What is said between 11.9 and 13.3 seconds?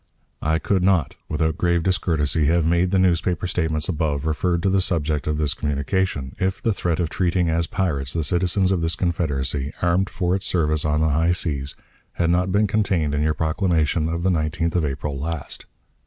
had not been contained in